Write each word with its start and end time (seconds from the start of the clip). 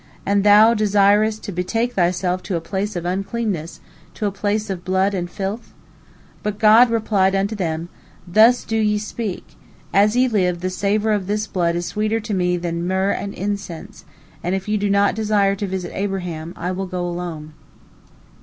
And 0.25 0.43
Thou 0.43 0.73
desirest 0.73 1.43
to 1.43 1.51
betake 1.51 1.93
Thyself 1.93 2.41
to 2.41 2.55
a 2.55 2.59
place 2.59 2.95
of 2.95 3.05
uncleanness, 3.05 3.81
a 4.19 4.31
place 4.31 4.71
of 4.71 4.83
blood 4.83 5.13
and 5.13 5.29
filth?" 5.29 5.73
But 6.41 6.57
God 6.57 6.89
replied 6.89 7.35
unto 7.35 7.53
them, 7.55 7.87
"Thus 8.27 8.63
do 8.63 8.77
ye 8.77 8.97
speak. 8.97 9.45
As 9.93 10.15
ye 10.15 10.27
live, 10.27 10.61
the 10.61 10.71
savor 10.71 11.11
of 11.11 11.27
this 11.27 11.45
blood 11.45 11.75
is 11.75 11.85
sweeter 11.85 12.19
to 12.19 12.33
me 12.33 12.57
than 12.57 12.87
myrrh 12.87 13.11
and 13.11 13.35
incense, 13.35 14.03
and 14.41 14.55
if 14.55 14.67
you 14.67 14.79
do 14.79 14.89
not 14.89 15.13
desire 15.13 15.53
to 15.55 15.67
visit 15.67 15.91
Abraham, 15.93 16.55
I 16.57 16.71
will 16.71 16.87
go 16.87 17.05
alone." 17.07 17.53